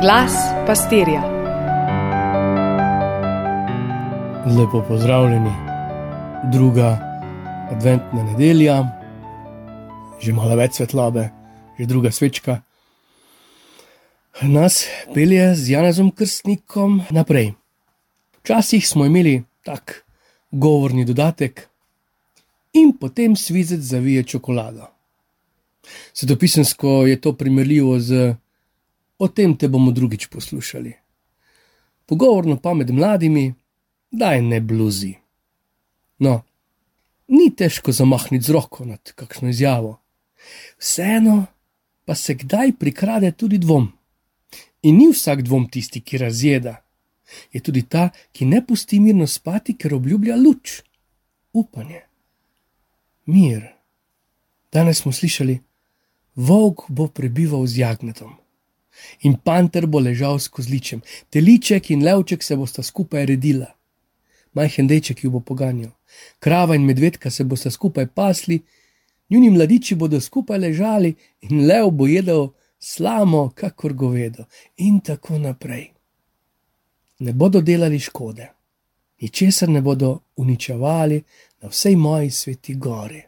Glas 0.00 0.32
pastirja. 0.66 1.22
Lepo 4.46 4.84
pozdravljeni, 4.88 5.50
druga 6.52 6.98
adventna 7.70 8.22
nedelja, 8.22 8.76
že 10.22 10.32
malo 10.32 10.54
več 10.56 10.78
svetlobe, 10.78 11.28
že 11.78 11.86
druga 11.90 12.14
svečka. 12.14 12.60
Nas 14.42 14.84
pelje 15.14 15.50
z 15.58 15.74
Janezom 15.74 16.14
Krstnikom 16.14 17.00
naprej. 17.10 17.56
Včasih 18.38 18.88
smo 18.88 19.02
imeli 19.04 19.42
tak 19.66 20.04
govorni 20.50 21.04
dodatek, 21.04 21.66
in 22.72 22.94
potem 23.00 23.36
svizec 23.36 23.80
zavije 23.80 24.22
čokolado. 24.22 24.86
Svetopisansko 26.12 27.06
je 27.06 27.20
to 27.20 27.32
primerljivo 27.32 27.98
z: 27.98 28.36
O 29.18 29.28
tem 29.28 29.56
te 29.56 29.68
bomo 29.68 29.90
drugič 29.90 30.26
poslušali. 30.26 30.92
Pogovorno 32.06 32.56
pa 32.56 32.74
med 32.74 32.90
mladimi, 32.90 33.54
daj 34.10 34.42
ne 34.42 34.60
bluzi. 34.60 35.14
No, 36.18 36.42
ni 37.28 37.50
težko 37.56 37.92
zamahniti 37.92 38.46
z 38.46 38.54
roko 38.54 38.84
nad 38.84 39.12
kakšno 39.12 39.48
izjavo. 39.48 39.98
Vseeno 40.78 41.46
pa 42.04 42.14
se 42.14 42.34
kdaj 42.34 42.72
prikrade 42.78 43.32
tudi 43.32 43.58
dvom. 43.58 43.92
In 44.82 44.96
ni 44.96 45.10
vsak 45.10 45.42
dvom 45.42 45.66
tisti, 45.68 46.00
ki 46.00 46.18
razjeda, 46.18 46.78
je 47.52 47.60
tudi 47.60 47.82
ta, 47.82 48.08
ki 48.32 48.46
ne 48.46 48.62
pusti 48.66 49.00
mirno 49.00 49.26
spati, 49.26 49.74
ker 49.76 49.94
obljublja 49.94 50.36
luč, 50.36 50.80
upanje, 51.52 52.00
mir. 53.26 53.66
Danes 54.72 55.02
smo 55.02 55.12
slišali, 55.12 55.58
volk 56.36 56.86
bo 56.88 57.08
prebival 57.08 57.66
z 57.66 57.82
jagnetom. 57.82 58.36
In 59.22 59.36
panter 59.44 59.86
bo 59.86 59.98
ležal 59.98 60.38
s 60.38 60.48
kozličem, 60.48 61.02
teliček 61.30 61.90
in 61.90 62.04
levček 62.04 62.42
se 62.42 62.56
bosta 62.56 62.82
skupaj 62.82 63.26
redila, 63.26 63.70
majhen 64.52 64.86
deček 64.86 65.24
ju 65.24 65.30
bo 65.30 65.40
poganjal, 65.40 65.92
krava 66.38 66.74
in 66.74 66.86
medvedka 66.86 67.30
se 67.30 67.44
bosta 67.44 67.70
skupaj 67.70 68.06
pasli, 68.06 68.60
njuni 69.30 69.50
mladiči 69.50 69.94
bodo 69.94 70.20
skupaj 70.20 70.58
ležali 70.58 71.14
in 71.40 71.66
lev 71.66 71.90
bo 71.90 72.06
jedel 72.06 72.48
slamo, 72.78 73.50
kakor 73.54 73.92
govedo, 73.92 74.44
in 74.76 75.00
tako 75.00 75.38
naprej. 75.38 75.90
Ne 77.18 77.32
bodo 77.32 77.60
delali 77.60 77.98
škode, 77.98 78.48
ničesar 79.20 79.68
ne 79.68 79.80
bodo 79.80 80.18
uničevali 80.36 81.22
na 81.60 81.68
vsej 81.68 81.96
moji 81.96 82.30
sveti 82.30 82.74
gori, 82.74 83.22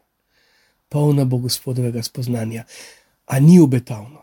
polna 0.89 1.25
bo 1.25 1.39
gospodovega 1.39 2.03
spoznanja. 2.03 2.65
A 3.27 3.39
ni 3.41 3.61
obetavno, 3.61 4.23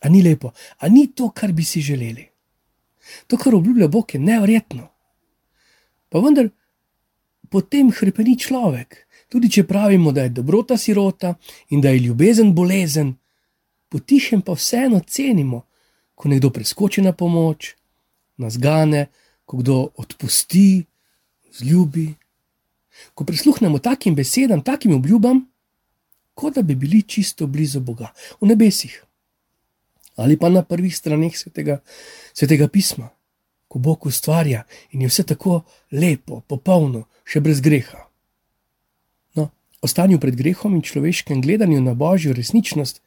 a 0.00 0.08
ni 0.08 0.22
lepo, 0.22 0.52
a 0.78 0.88
ni 0.88 1.06
to, 1.14 1.30
kar 1.30 1.52
bi 1.52 1.64
si 1.64 1.80
želeli. 1.80 2.28
To, 3.26 3.36
kar 3.36 3.54
obljublja 3.54 3.88
Bog, 3.88 4.14
je 4.14 4.20
nevrjetno. 4.20 4.88
Pa 6.08 6.20
vendar, 6.20 6.48
potem 7.50 7.90
hrepeni 7.92 8.36
človek, 8.38 9.06
tudi 9.28 9.50
če 9.50 9.66
pravimo, 9.66 10.12
da 10.12 10.26
je 10.26 10.36
dobrota 10.40 10.76
sirota 10.76 11.34
in 11.68 11.80
da 11.80 11.90
je 11.90 12.06
ljubezen 12.08 12.54
bolezen 12.54 13.16
potihem 13.88 14.42
pa 14.42 14.52
vseeno 14.52 15.00
cenimo, 15.00 15.64
ko 16.14 16.28
nekdo 16.28 16.50
preskoči 16.50 17.02
na 17.02 17.12
pomoč, 17.12 17.74
nas 18.36 18.58
gane, 18.58 19.08
ko 19.44 19.56
kdo 19.56 19.88
odpusti, 19.96 20.84
zljubi. 21.52 22.12
Ko 23.14 23.24
prisluhnemo 23.24 23.78
takim 23.78 24.14
besedam, 24.14 24.62
takim 24.62 24.94
obljubam, 24.94 25.46
kot 26.34 26.54
da 26.54 26.62
bi 26.62 26.74
bili 26.74 27.02
čisto 27.02 27.46
blizu 27.46 27.80
Boga, 27.80 28.12
v 28.40 28.46
nebesih 28.46 29.04
ali 30.18 30.36
pa 30.36 30.48
na 30.50 30.62
prvih 30.62 30.96
straneh 30.96 31.36
svetega, 31.38 31.78
svetega 32.34 32.68
pisma, 32.68 33.08
ko 33.68 33.78
Bog 33.78 34.06
ustvarja 34.06 34.64
in 34.90 35.02
je 35.02 35.08
vse 35.08 35.24
tako 35.32 35.62
lepo, 35.92 36.40
popolno, 36.40 37.06
še 37.28 37.40
brez 37.44 37.60
greha. 37.62 38.06
No, 39.38 39.50
o 39.80 39.86
stanju 39.86 40.18
pred 40.18 40.34
grehom 40.34 40.74
in 40.78 40.82
človeškem 40.82 41.42
gledanju 41.44 41.80
na 41.84 41.94
božjo 41.94 42.34
resničnost 42.34 43.02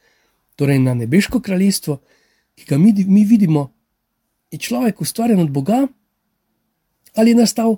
torej 0.56 0.80
na 0.80 0.94
nebeško 0.94 1.42
kraljestvo, 1.42 2.00
ki 2.56 2.66
ga 2.70 2.78
mi, 2.78 2.94
mi 3.08 3.26
vidimo, 3.26 3.72
je 4.52 4.60
človek 4.60 5.02
ustvarjen 5.02 5.40
od 5.40 5.50
Boga 5.50 5.88
ali 7.16 7.32
je 7.32 7.36
nastal 7.36 7.76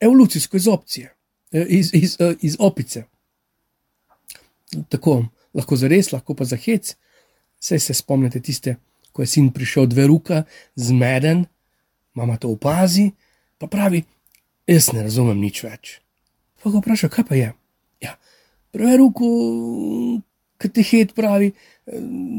evolucijsko 0.00 0.56
iz 0.56 0.68
opcije, 0.68 1.14
eh, 1.52 1.66
iz, 1.68 1.90
iz, 1.94 2.16
eh, 2.20 2.34
iz 2.40 2.56
opice. 2.58 3.04
Tako 4.88 5.24
lahko 5.54 5.76
za 5.76 5.88
res, 5.88 6.12
lahko 6.12 6.34
pa 6.34 6.44
za 6.44 6.56
hec. 6.56 6.96
Vse 7.58 7.78
se 7.78 7.94
spomnite 7.94 8.40
tiste, 8.40 8.76
ko 9.12 9.22
je 9.22 9.26
sin 9.26 9.50
prišel 9.50 9.86
dve 9.90 10.06
roka, 10.06 10.44
zmeden, 10.76 11.44
mama 12.14 12.36
to 12.36 12.52
opazi, 12.54 13.10
pa 13.58 13.66
pravi: 13.66 14.02
Jaz 14.66 14.92
ne 14.92 15.02
razumem 15.02 15.40
nič 15.40 15.62
več. 15.64 15.98
Pa 16.62 16.70
ga 16.70 16.82
vpraša, 16.82 17.08
kaj 17.08 17.24
pa 17.28 17.38
je. 17.38 17.52
Ja, 18.04 18.14
prve 18.74 18.96
roko, 19.00 19.28
ki 20.58 20.70
ti 20.74 20.84
het 20.92 21.14
pravi, 21.16 21.52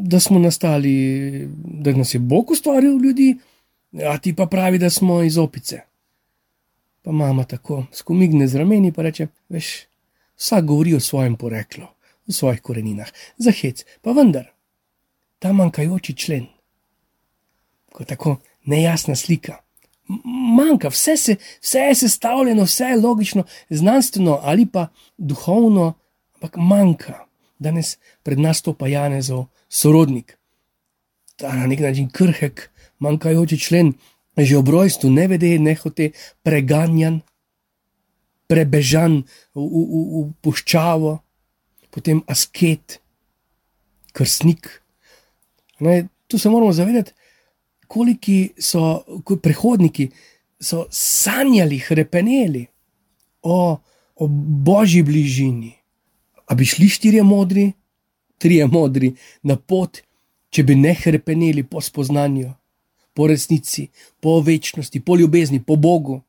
da 0.08 0.20
smo 0.20 0.40
nastali, 0.40 1.48
da 1.84 1.96
nas 1.96 2.14
je 2.14 2.20
Bog 2.20 2.52
ustvaril 2.52 3.00
ljudi, 3.02 3.34
a 4.06 4.18
ti 4.22 4.36
pa 4.36 4.46
pravi, 4.46 4.80
da 4.80 4.90
smo 4.90 5.22
iz 5.24 5.38
opice. 5.38 5.82
Pa 7.02 7.12
mama 7.12 7.44
tako 7.48 7.86
skomigne 7.96 8.48
z 8.48 8.60
rameni 8.60 8.92
in 8.92 8.96
reče: 8.96 9.28
Veš, 9.50 9.72
vsak 10.38 10.66
govori 10.66 10.94
o 10.96 11.00
svojem 11.00 11.36
poreklu, 11.36 11.88
o 12.28 12.32
svojih 12.32 12.62
koreninah, 12.62 13.08
za 13.38 13.52
hec, 13.52 13.86
pa 14.02 14.12
vendar, 14.12 14.52
ta 15.40 15.54
manjkajoči 15.54 16.14
člen, 16.16 16.48
kot 17.94 18.08
tako 18.08 18.38
nejasna 18.66 19.16
slika. 19.16 19.62
Manjka, 20.58 20.90
vse, 20.90 21.18
se, 21.18 21.36
vse 21.62 21.80
je 21.80 21.96
sestavljeno, 21.96 22.64
vse 22.64 22.84
je 22.84 23.02
logično, 23.02 23.44
znanstveno 23.70 24.40
ali 24.44 24.66
pa 24.66 24.88
duhovno, 25.18 25.94
ampak 26.36 26.58
manjka 26.58 27.30
danes 27.60 27.98
pred 28.24 28.40
nas 28.40 28.58
stopa 28.58 28.88
Janezov 28.88 29.46
sorodnik. 29.70 30.38
Ta 31.36 31.54
na 31.56 31.68
nek 31.68 31.80
način 31.80 32.10
krhek, 32.10 32.70
manjkajoči 33.00 33.60
člen, 33.60 33.94
že 34.38 34.58
ob 34.58 34.68
rojstvu 34.68 35.10
ne 35.12 35.28
vede, 35.28 35.60
ne 35.60 35.76
hote, 35.76 36.12
preganjan, 36.44 37.20
prebežan 38.48 39.24
v, 39.54 39.62
v, 39.62 39.84
v, 39.86 40.04
v 40.24 40.34
puščavo, 40.42 41.20
potem 41.92 42.24
asket, 42.28 43.00
krstnik. 44.16 44.82
Ne, 45.80 46.08
tu 46.28 46.38
se 46.38 46.50
moramo 46.50 46.72
zavedati, 46.74 47.14
koliki 47.88 48.52
so 48.60 49.04
prehodniki 49.42 50.10
so 50.60 50.86
sanjali, 50.92 51.80
krepeneli 51.80 52.66
o, 53.42 53.78
o 54.16 54.28
božji 54.66 55.04
bližini. 55.04 55.74
A 56.48 56.56
bi 56.56 56.66
šli 56.66 56.90
štirje 56.90 57.24
modri, 57.24 57.72
trije 58.38 58.68
modri 58.68 59.14
na 59.44 59.56
pot, 59.56 60.02
če 60.50 60.64
bi 60.64 60.76
ne 60.76 60.96
krepenili 60.96 61.64
po 61.64 61.82
spoznanju, 61.82 62.52
po 63.14 63.28
resnici, 63.28 63.88
po 64.20 64.40
večnosti, 64.42 65.00
po 65.00 65.16
ljubezni, 65.16 65.64
po 65.64 65.76
Bogu. 65.76 66.22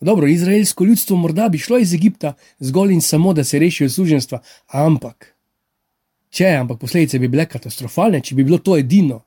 Dobro, 0.00 0.26
izraelsko 0.26 0.84
ljudstvo 0.84 1.16
morda 1.16 1.48
bi 1.48 1.58
šlo 1.58 1.78
iz 1.78 1.94
Egipta 1.94 2.34
zgolj 2.58 2.92
in 2.92 3.00
samo, 3.00 3.32
da 3.32 3.44
se 3.44 3.58
rešijo 3.58 3.90
suženstva, 3.90 4.40
ampak, 4.66 5.36
če, 6.30 6.48
ampak 6.62 6.78
posledice 6.80 7.18
bi 7.18 7.28
bile 7.28 7.46
katastrofalne, 7.50 8.22
če 8.22 8.36
bi 8.38 8.46
bilo 8.46 8.58
to 8.58 8.76
edino. 8.78 9.24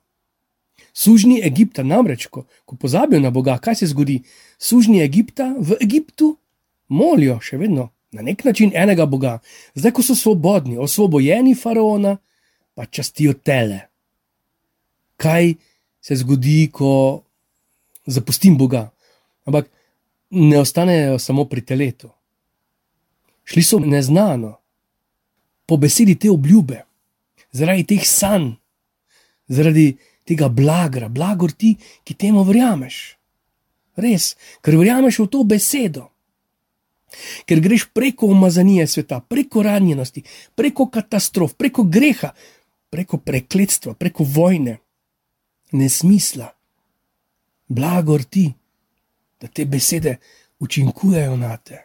Sužni 0.94 1.40
Egipta 1.42 1.82
namreč, 1.82 2.28
ko, 2.30 2.44
ko 2.64 2.76
pozabijo 2.78 3.20
na 3.22 3.32
Boga, 3.34 3.56
kaj 3.58 3.80
se 3.82 3.90
zgodi? 3.90 4.20
Sužni 4.58 5.02
Egipta 5.02 5.50
v 5.58 5.78
Egiptu 5.82 6.36
molijo 6.88 7.40
še 7.42 7.58
vedno 7.58 7.90
na 8.14 8.22
nek 8.22 8.44
način 8.46 8.70
enega 8.74 9.06
Boga, 9.10 9.38
zdaj 9.74 9.92
ko 9.92 10.02
so 10.06 10.14
svobodni, 10.14 10.78
osvobojeni 10.78 11.54
faraona, 11.58 12.16
pa 12.74 12.86
častijo 12.86 13.34
tele. 13.34 13.80
Kaj 15.18 15.54
se 16.00 16.16
zgodi, 16.22 16.68
ko 16.72 17.22
zapustim 18.06 18.58
Boga? 18.58 18.90
Ampak 19.44 19.66
ne 20.30 20.58
ostanejo 20.58 21.18
samo 21.18 21.44
pri 21.44 21.64
teletu. 21.66 22.10
Šli 23.44 23.62
so 23.62 23.78
neznano, 23.78 24.56
po 25.66 25.76
besedi 25.76 26.14
te 26.14 26.30
obljube, 26.30 26.84
zaradi 27.54 27.86
teh 27.94 28.04
sanj, 28.06 28.54
zaradi 29.48 29.92
tega 30.26 30.48
blagra, 30.48 31.08
blagor 31.08 31.52
ti, 31.52 31.74
ki 32.04 32.16
temu 32.18 32.44
verjameš. 32.44 33.16
Res, 34.00 34.34
ker 34.64 34.76
verjameš 34.80 35.20
v 35.22 35.30
to 35.30 35.44
besedo 35.46 36.08
ker 37.46 37.60
greš 37.60 37.86
preko 37.92 38.26
umazanije 38.26 38.86
sveta, 38.86 39.20
preko 39.20 39.62
ranjenosti, 39.62 40.22
preko 40.54 40.86
katastrof, 40.90 41.54
preko 41.54 41.82
greha, 41.82 42.32
preko 42.90 43.18
prekletstva, 43.18 43.94
preko 43.94 44.24
vojne, 44.24 44.78
nesmisla. 45.72 46.52
Blagor 47.68 48.24
ti, 48.24 48.52
da 49.40 49.48
te 49.48 49.64
besede 49.64 50.16
učinkujejo 50.58 51.36
na 51.36 51.56
te. 51.56 51.80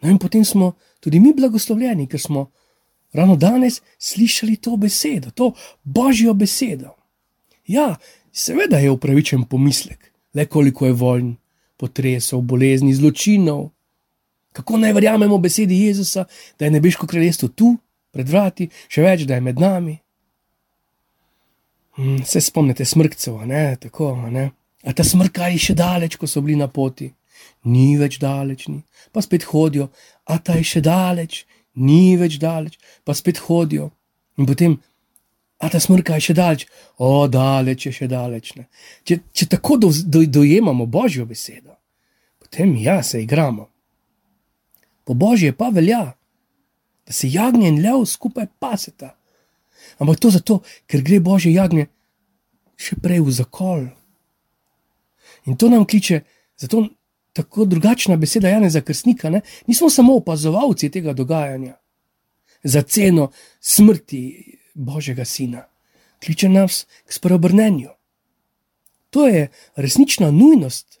No, 0.00 0.10
in 0.10 0.18
potem 0.18 0.44
smo 0.44 0.72
tudi 1.00 1.20
mi 1.20 1.32
blagoslovljeni, 1.34 2.06
ker 2.06 2.20
smo 2.20 2.50
ravno 3.12 3.36
danes 3.36 3.80
slišali 3.98 4.56
to 4.56 4.76
besedo, 4.76 5.30
to 5.30 5.52
božjo 5.84 6.34
besedo. 6.34 6.94
Ja, 7.66 7.96
seveda 8.32 8.78
je 8.78 8.90
upravičen 8.90 9.44
pomislek, 9.44 10.12
le 10.34 10.46
koliko 10.46 10.86
je 10.86 10.92
vojn, 10.92 11.36
potresov, 11.76 12.42
bolezni, 12.42 12.94
zločinov. 12.94 13.70
Kako 14.52 14.78
naj 14.78 14.92
verjamemo 14.92 15.38
besedi 15.38 15.84
Jezusa, 15.84 16.24
da 16.58 16.64
je 16.64 16.70
nebeško 16.70 17.06
kraljestvo 17.06 17.48
tu, 17.48 17.76
pred 18.10 18.28
vrati, 18.28 18.68
še 18.88 19.04
več, 19.04 19.24
da 19.28 19.36
je 19.36 19.44
med 19.44 19.60
nami. 19.60 19.98
Hmm, 21.98 22.22
se 22.24 22.40
spomnite 22.40 22.84
smrkcev, 22.86 23.40
ne 23.46 23.76
tako, 23.80 24.14
ne. 24.30 24.50
A 24.86 24.94
ta 24.94 25.04
smrka 25.04 25.50
je 25.52 25.60
še 25.68 25.74
daleč, 25.78 26.16
ko 26.16 26.26
so 26.30 26.42
bili 26.42 26.56
na 26.58 26.68
poti, 26.70 27.10
ni 27.66 27.96
več 27.98 28.18
daleč, 28.22 28.68
ni. 28.70 28.82
pa 29.12 29.22
spet 29.22 29.44
hodijo, 29.50 29.88
a 30.26 30.38
ta 30.38 30.54
je 30.58 30.64
še 30.64 30.80
daleč, 30.84 31.44
ni 31.78 32.16
več 32.20 32.38
daleč, 32.42 32.78
pa 33.04 33.14
spet 33.14 33.40
hodijo. 33.46 33.90
In 34.38 34.46
potem, 34.46 34.76
a 35.58 35.70
ta 35.72 35.80
smrka 35.82 36.18
je 36.18 36.28
še 36.28 36.36
daleč, 36.38 36.66
o, 36.98 37.26
daleč 37.30 37.88
je 37.88 37.94
še 37.94 38.08
daleč. 38.10 38.52
Če, 39.06 39.20
če 39.32 39.48
tako 39.56 39.78
do, 39.82 39.90
do, 39.90 40.22
dojemamo 40.38 40.86
božjo 40.86 41.26
besedo, 41.26 41.74
potem 42.42 42.76
ja, 42.78 43.02
se 43.02 43.22
igramo. 43.22 43.68
Po 45.08 45.16
božje 45.16 45.54
pa 45.56 45.70
velja, 45.72 46.14
da 47.08 47.14
se 47.16 47.30
jagnje 47.32 47.70
in 47.72 47.80
lev 47.82 48.04
skupaj 48.06 48.50
paseta. 48.60 49.14
Ampak 49.98 50.20
to 50.20 50.30
zato, 50.30 50.60
ker 50.86 51.02
gre 51.02 51.22
božje 51.24 51.54
jagnje 51.54 51.88
še 52.78 52.98
prej 53.02 53.24
v 53.24 53.34
zakol. 53.34 53.86
In 55.48 55.56
to 55.56 55.70
nam 55.72 55.86
kliče, 55.88 56.20
zato 56.60 56.84
tako 57.38 57.64
drugačna 57.64 58.16
beseda 58.16 58.48
Jana 58.48 58.70
za 58.70 58.80
krstnika. 58.80 59.30
Ne? 59.30 59.40
Nismo 59.66 59.90
samo 59.90 60.16
opazovalci 60.16 60.90
tega 60.90 61.12
dogajanja 61.12 61.76
za 62.62 62.82
ceno 62.82 63.30
smrti 63.60 64.54
Božjega 64.74 65.24
Sina. 65.24 65.62
Kliče 66.24 66.48
nas 66.48 66.86
k 67.06 67.12
spreobrnenju. 67.12 67.88
To 69.10 69.28
je 69.28 69.48
resnična 69.76 70.30
nujnost 70.30 70.98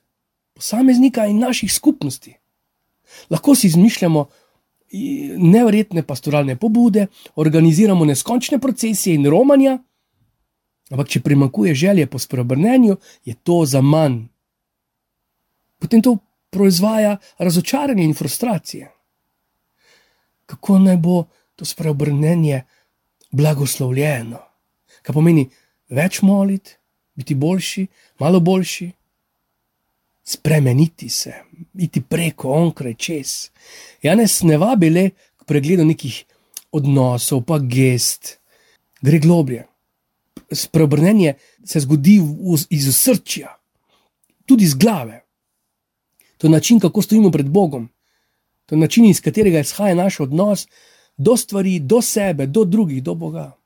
posameznika 0.54 1.26
in 1.26 1.38
naših 1.38 1.72
skupnosti. 1.72 2.36
Lahko 3.30 3.54
si 3.54 3.66
izmišljamo 3.66 4.28
nevrjetne 5.36 6.02
pastoralne 6.02 6.56
pobude, 6.56 7.06
organiziramo 7.34 8.04
neskončne 8.04 8.58
procesije 8.58 9.14
in 9.14 9.26
romanja, 9.26 9.78
ampak 10.90 11.08
če 11.08 11.20
primakuje 11.20 11.74
želje 11.74 12.06
po 12.06 12.18
spreobrnenju, 12.18 12.96
je 13.24 13.34
to 13.34 13.64
za 13.66 13.80
manj. 13.80 14.28
Potem 15.78 16.02
to 16.02 16.16
proizvaja 16.50 17.16
razočaranje 17.38 18.04
in 18.04 18.14
frustracije. 18.14 18.90
Kako 20.46 20.78
naj 20.78 20.96
bo 20.96 21.24
to 21.56 21.64
spreobrnenje? 21.64 22.62
blagoslovljeno. 23.30 24.40
Kaj 25.02 25.14
pomeni 25.14 25.46
več 25.88 26.22
moliti, 26.22 26.76
biti 27.16 27.34
boljši, 27.34 27.86
malo 28.20 28.40
boljši, 28.40 28.90
spremeniti 30.24 31.08
se, 31.08 31.32
iti 31.78 32.02
preko, 32.02 32.52
onkraj, 32.52 32.94
čez. 32.94 33.36
Janes 34.02 34.42
ne 34.44 34.58
vabi 34.60 34.90
le 34.90 35.08
k 35.10 35.48
pregledu 35.48 35.86
nekih 35.88 36.24
odnosov, 36.72 37.44
pa 37.48 37.58
gest, 37.58 38.36
gre 39.00 39.20
globlje. 39.24 39.64
Spreobrnenje 40.52 41.34
se 41.64 41.80
zgodi 41.84 42.18
iz 42.70 42.88
srčja, 42.96 43.54
tudi 44.46 44.64
iz 44.64 44.74
glave. 44.74 45.22
To 46.38 46.46
je 46.46 46.50
način, 46.50 46.80
kako 46.80 47.02
stojimo 47.02 47.30
pred 47.30 47.48
Bogom, 47.50 47.88
to 48.66 48.74
je 48.74 48.78
način, 48.78 49.04
iz 49.04 49.20
katerega 49.20 49.60
izhaja 49.60 49.94
naš 49.94 50.20
odnos 50.20 50.68
do 51.16 51.36
stvari, 51.36 51.78
do 51.78 52.02
sebe, 52.02 52.46
do 52.46 52.64
drugih, 52.64 53.02
do 53.02 53.14
Boga. 53.14 53.56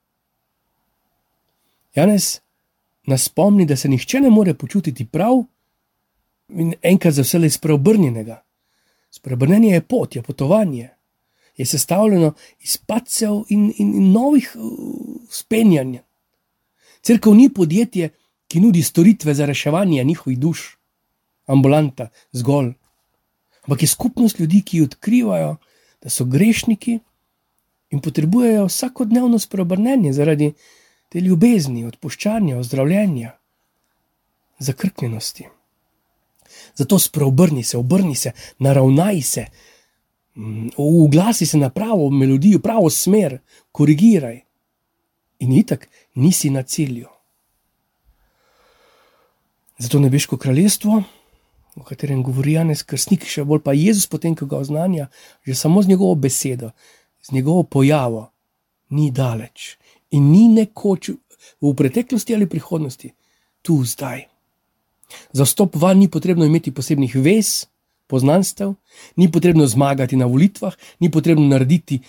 Janes 1.94 2.40
nas 3.06 3.24
spomni, 3.24 3.66
da 3.66 3.76
se 3.76 3.88
nihče 3.88 4.20
ne 4.20 4.30
more 4.30 4.54
počutiti 4.54 5.06
prav 5.06 5.44
in 6.48 6.74
enkrat 6.82 7.14
za 7.14 7.22
vse 7.22 7.50
spreobrnjenega. 7.50 8.42
Spreobrnjenje 9.10 9.74
je 9.74 9.80
pot, 9.80 10.16
je 10.16 10.22
potovanje, 10.22 10.88
je 11.56 11.66
sestavljeno 11.66 12.32
iz 12.60 12.76
pacev 12.76 13.42
in, 13.48 13.72
in, 13.76 13.94
in 13.94 14.12
novih 14.12 14.52
uh, 14.56 14.62
spenjanj. 15.30 15.98
Cerkev 17.02 17.34
ni 17.34 17.48
podjetje, 17.48 18.08
ki 18.48 18.60
nudi 18.60 18.82
storitve 18.82 19.34
za 19.34 19.46
reševanje 19.46 20.04
njihovih 20.04 20.38
duš, 20.38 20.78
ambulanta 21.52 22.08
zgolj, 22.32 22.72
ampak 23.64 23.82
je 23.82 23.88
skupnost 23.88 24.40
ljudi, 24.40 24.62
ki 24.62 24.82
odkrivajo, 24.82 25.56
da 26.02 26.10
so 26.10 26.25
grešniki 26.25 26.99
in 27.90 28.00
potrebujejo 28.00 28.66
vsakodnevno 28.66 29.38
spreobrnenje 29.38 30.12
zaradi 30.12 30.52
te 31.12 31.20
ljubezni, 31.20 31.84
odpuščanja, 31.84 32.58
ozdravljenja, 32.58 33.37
zakrknjenosti. 34.58 35.46
Zato 36.75 36.99
spreobrni 36.99 37.62
se, 37.64 37.78
obrni 37.78 38.14
se, 38.16 38.32
naravnaj 38.58 39.22
se, 39.22 39.46
uglasi 40.76 41.44
mm, 41.44 41.46
se 41.46 41.58
na 41.58 41.70
pravo 41.70 42.10
melodijo, 42.10 42.58
pravo 42.58 42.90
smer, 42.90 43.38
korigiraj. 43.72 44.40
In 45.38 45.52
itak 45.52 45.88
nisi 46.14 46.50
na 46.50 46.62
cilju. 46.62 47.08
Zato 49.78 49.98
nebeško 49.98 50.37
kraljestvo, 50.37 51.02
o 51.76 51.82
katerem 51.84 52.22
govori 52.22 52.56
Janes 52.56 52.82
Krstnik, 52.82 53.24
še 53.24 53.44
bolj 53.48 53.62
pa 53.64 53.72
Jezus, 53.76 54.06
potem 54.06 54.36
ko 54.36 54.46
ga 54.46 54.60
oznanja, 54.60 55.08
že 55.46 55.56
samo 55.56 55.82
z 55.82 55.92
njegovo 55.94 56.14
besedo, 56.14 56.72
z 57.22 57.32
njegovo 57.32 57.62
pojavo 57.62 58.28
ni 58.90 59.10
daleč 59.10 59.76
in 60.12 60.28
ni 60.30 60.48
nekoč 60.52 61.14
v 61.62 61.72
preteklosti 61.74 62.34
ali 62.34 62.46
prihodnosti, 62.46 63.12
tu 63.62 63.80
zdaj. 63.84 64.28
Za 65.32 65.44
vstop 65.44 65.76
van 65.76 65.98
ni 65.98 66.08
potrebno 66.08 66.44
imeti 66.44 66.72
posebnih 66.72 67.16
vez, 67.16 67.64
poznanstev, 68.06 68.74
ni 69.16 69.30
potrebno 69.32 69.66
zmagati 69.66 70.16
na 70.16 70.28
volitvah, 70.28 70.76
ni 71.00 71.08
potrebno 71.08 71.48
narediti 71.48 72.00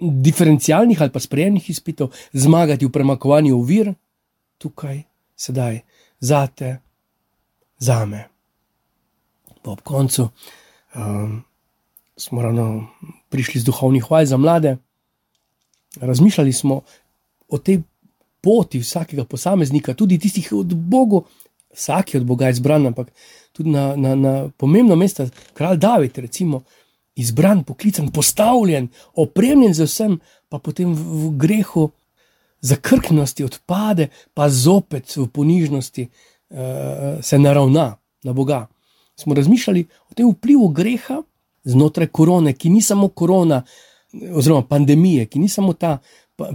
diferencialnih 0.00 1.00
ali 1.00 1.12
pa 1.12 1.20
sprejemnih 1.20 1.70
izpitev, 1.70 2.08
zmagati 2.32 2.88
v 2.88 2.92
premakovanju 2.92 3.56
ovir, 3.58 3.92
tukaj, 4.58 5.02
sedaj, 5.36 5.82
zate, 6.20 6.80
zame. 7.78 8.31
Pa 9.62 9.70
ob 9.70 9.80
koncu 9.80 10.28
um, 10.94 11.42
smo 12.16 12.42
ravno 12.42 12.88
prišli 13.28 13.60
z 13.60 13.64
duhovnih 13.64 14.10
vaj 14.10 14.26
za 14.26 14.36
mlade, 14.36 14.76
razmišljali 16.00 16.52
smo 16.52 16.80
o 17.48 17.58
tej 17.58 17.82
poti 18.40 18.78
vsakega 18.78 19.24
posameznika, 19.24 19.94
tudi 19.94 20.18
tistih, 20.18 20.52
od 20.52 20.74
Boga, 20.74 21.22
vsak 21.74 22.14
je 22.14 22.20
od 22.20 22.26
Boga 22.26 22.50
izbran, 22.50 22.86
ampak 22.86 23.12
tudi 23.52 23.70
na, 23.70 23.96
na, 23.96 24.14
na 24.14 24.48
pomembno 24.56 24.96
mesto, 24.96 25.28
kralj 25.54 25.78
David, 25.78 26.18
recimo, 26.18 26.62
izbran, 27.14 27.64
poklican, 27.64 28.10
postavljen, 28.10 28.88
opremljen 29.14 29.74
z 29.74 29.86
vsem, 29.86 30.18
pa 30.48 30.58
potem 30.58 30.94
v, 30.94 31.26
v 31.26 31.30
grehu, 31.38 31.90
zakrknosti 32.62 33.44
odpade, 33.44 34.08
pa 34.34 34.48
zopet 34.48 35.16
v 35.16 35.26
ponižnosti 35.26 36.06
uh, 36.06 37.18
se 37.22 37.38
naravna 37.38 37.96
na 38.22 38.32
Boga. 38.32 38.66
Smo 39.22 39.34
razmišljali 39.34 39.84
o 40.10 40.14
tem 40.14 40.30
vplivu 40.30 40.68
greha 40.68 41.22
znotraj 41.64 42.06
korone, 42.06 42.52
ki 42.52 42.70
ni 42.70 42.82
samo 42.82 43.08
korona, 43.08 43.62
oziroma 44.34 44.66
pandemije, 44.66 45.26
ki 45.26 45.38
ni 45.38 45.48
samo 45.48 45.72
ta 45.72 45.98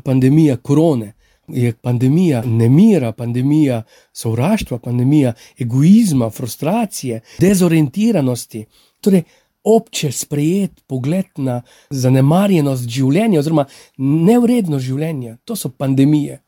pandemija 0.03 0.57
korone, 0.57 1.13
je 1.47 1.71
pandemija 1.73 2.41
nemira, 2.45 3.11
pandemija 3.11 3.83
sovraštva, 4.13 4.79
pandemija 4.79 5.33
egoizma, 5.59 6.29
frustracije, 6.29 7.21
dezorientiranosti. 7.39 8.65
Torej, 9.01 9.23
obče 9.63 10.11
sprejet 10.11 10.81
pogled 10.87 11.25
na 11.37 11.61
zanemarjenost 11.89 12.87
življenja, 12.89 13.39
oziroma 13.39 13.65
nevrednost 13.97 14.85
življenja, 14.85 15.37
to 15.45 15.55
so 15.55 15.71
pandemije. 15.71 16.41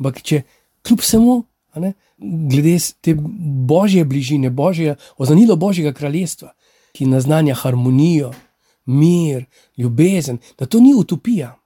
Ampak, 0.00 0.22
če 0.22 0.42
kljub 0.84 1.00
vsemu, 1.00 1.36
glede 2.18 2.78
te 3.00 3.14
božje 3.68 4.04
bližine, 4.04 4.50
božje, 4.50 4.96
ozanilo 5.16 5.56
božjega 5.56 5.92
kraljestva, 5.92 6.52
ki 6.92 7.06
naznanja 7.06 7.54
harmonijo, 7.54 8.32
mir, 8.86 9.44
ljubezen, 9.76 10.38
da 10.58 10.66
to 10.66 10.80
ni 10.80 10.94
utopija, 10.94 11.56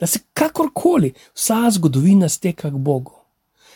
da 0.00 0.06
se 0.06 0.18
kakorkoli 0.32 1.12
vsa 1.34 1.70
zgodovina 1.70 2.28
steka 2.28 2.70
k 2.70 2.74
Bogu. 2.74 3.16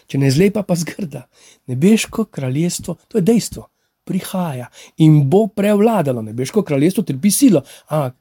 Če 0.06 0.18
ne 0.18 0.30
zlepa, 0.30 0.62
pa 0.62 0.76
zgrda, 0.76 1.25
nebeško 1.66 2.25
kraljestvo, 2.25 2.97
to 3.09 3.18
je 3.18 3.23
dejstvo, 3.23 3.68
prihaja 4.04 4.68
in 4.97 5.23
bo 5.30 5.47
prevladalo, 5.47 6.23
nebeško 6.23 6.62
kraljestvo 6.62 7.02
trpi 7.02 7.30
silo, 7.30 7.62
ampak 7.88 8.16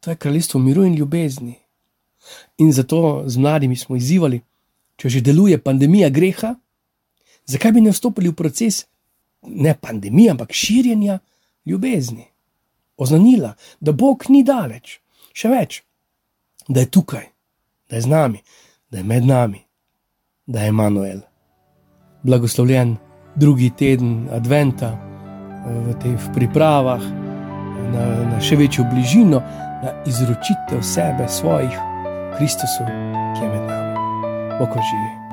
to 0.00 0.10
je 0.10 0.16
kraljestvo 0.16 0.60
miru 0.60 0.84
in 0.84 0.94
ljubezni. 0.94 1.54
In 2.58 2.72
zato 2.72 3.22
z 3.26 3.36
mladimi 3.36 3.76
smo 3.76 3.96
izzivali, 3.96 4.40
če 4.96 5.08
že 5.08 5.20
deluje 5.20 5.58
pandemija 5.58 6.10
greha, 6.10 6.54
zakaj 7.46 7.72
bi 7.72 7.80
ne 7.80 7.92
vstopili 7.92 8.28
v 8.28 8.36
proces 8.38 8.84
ne 9.42 9.74
pandemije, 9.74 10.30
ampak 10.30 10.52
širjenja 10.52 11.18
ljubezni, 11.66 12.26
oznanila, 12.96 13.54
da 13.80 13.92
Bog 13.92 14.24
ni 14.28 14.42
daleč, 14.44 14.98
še 15.32 15.48
več, 15.48 15.82
da 16.68 16.80
je 16.80 16.90
tukaj, 16.90 17.26
da 17.90 17.96
je 17.96 18.02
z 18.02 18.12
nami, 18.12 18.40
da 18.90 18.98
je 18.98 19.04
med 19.04 19.26
nami, 19.26 19.60
da 20.46 20.62
je 20.62 20.72
Emanuel, 20.72 21.20
blagoslovljen 22.22 22.96
drugi 23.36 23.70
teden 23.70 24.28
Adventa 24.32 24.94
v 25.64 25.96
teh 26.02 26.28
pripravah 26.36 27.02
na, 27.92 28.04
na 28.30 28.40
še 28.40 28.56
večjo 28.60 28.86
bližino, 28.92 29.40
na 29.84 29.92
izročitev 30.08 30.80
sebe, 30.84 31.28
svojih 31.28 31.76
Kristusu, 32.38 32.88
ki 33.36 33.44
je 33.44 33.50
med 33.50 33.68
nami. 33.68 33.92
Bog 34.58 34.68
živi. 34.68 35.23